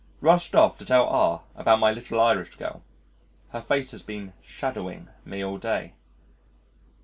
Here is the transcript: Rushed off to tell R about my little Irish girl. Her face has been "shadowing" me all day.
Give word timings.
Rushed 0.19 0.55
off 0.55 0.79
to 0.79 0.85
tell 0.85 1.07
R 1.07 1.43
about 1.55 1.79
my 1.79 1.91
little 1.91 2.19
Irish 2.19 2.55
girl. 2.55 2.81
Her 3.49 3.61
face 3.61 3.91
has 3.91 4.01
been 4.01 4.33
"shadowing" 4.41 5.09
me 5.25 5.43
all 5.43 5.59
day. 5.59 5.93